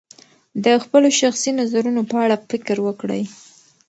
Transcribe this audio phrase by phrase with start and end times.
[0.63, 3.23] د خپلو شخصي نظرونو په اړه فکر وکړئ.